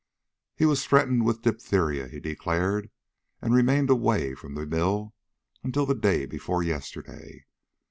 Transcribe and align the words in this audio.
He 0.55 0.65
was 0.65 0.83
threatened 0.83 1.27
with 1.27 1.43
diphtheria, 1.43 2.07
he 2.07 2.19
declared, 2.19 2.89
and 3.39 3.53
remained 3.53 3.91
away 3.91 4.33
from 4.33 4.55
the 4.55 4.65
mill 4.65 5.13
until 5.61 5.85
the 5.85 5.93
day 5.93 6.25
before 6.25 6.63
yesterday. 6.63 7.45